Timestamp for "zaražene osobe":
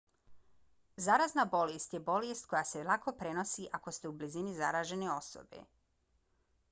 4.63-5.61